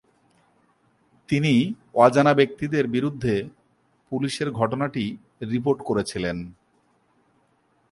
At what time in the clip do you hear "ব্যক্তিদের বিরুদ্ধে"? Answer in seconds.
2.33-3.35